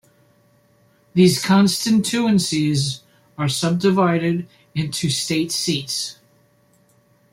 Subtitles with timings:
[1.13, 3.03] These constituencies
[3.37, 6.17] are subdivided into state seats.